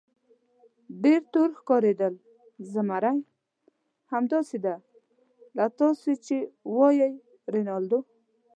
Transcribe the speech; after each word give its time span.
ډېر 1.03 1.21
تور 1.33 1.49
ښکارېدل، 1.59 2.13
زمري: 2.73 3.13
همداسې 4.13 4.57
ده 4.65 4.75
لکه 5.57 5.73
تاسې 5.79 6.11
چې 6.25 6.37
وایئ 6.75 7.11
رینالډو. 7.53 7.99